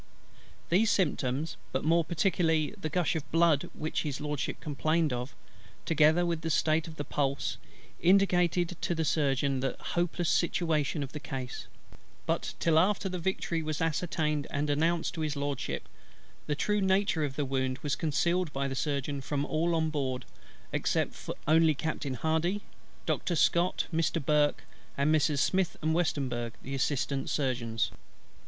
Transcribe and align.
These 0.69 0.89
symptoms, 0.89 1.57
but 1.71 1.83
more 1.83 2.03
particularly 2.03 2.71
the 2.75 2.89
gush 2.89 3.15
of 3.15 3.31
blood 3.31 3.69
which 3.75 4.01
His 4.01 4.19
LORDSHIP 4.19 4.59
complained 4.59 5.13
of, 5.13 5.35
together 5.85 6.25
with 6.25 6.41
the 6.41 6.49
state 6.49 6.87
of 6.87 6.97
his 6.97 7.05
pulse, 7.07 7.57
indicated 8.01 8.77
to 8.81 8.95
the 8.95 9.05
Surgeon 9.05 9.59
the 9.59 9.75
hopeless 9.79 10.27
situation 10.27 11.03
of 11.03 11.11
the 11.11 11.19
case; 11.19 11.67
but 12.25 12.55
till 12.59 12.79
after 12.79 13.09
the 13.09 13.19
victory 13.19 13.61
was 13.61 13.79
ascertained 13.79 14.47
and 14.49 14.71
announced 14.71 15.13
to 15.13 15.21
His 15.21 15.35
LORDSHIP, 15.35 15.87
the 16.47 16.55
true 16.55 16.81
nature 16.81 17.23
of 17.23 17.35
his 17.35 17.45
wound 17.45 17.77
was 17.83 17.95
concealed 17.95 18.51
by 18.51 18.67
the 18.67 18.73
Surgeon 18.73 19.21
from 19.21 19.45
all 19.45 19.75
on 19.75 19.91
board 19.91 20.25
except 20.71 21.29
only 21.47 21.75
Captain 21.75 22.15
HARDY, 22.15 22.63
Doctor 23.05 23.35
SCOTT, 23.35 23.85
Mr. 23.93 24.25
BURKE, 24.25 24.63
and 24.97 25.11
Messrs. 25.11 25.41
SMITH 25.41 25.77
and 25.83 25.93
WESTEMBURG 25.93 26.53
the 26.63 26.73
Assistant 26.73 27.29
Surgeons. 27.29 27.91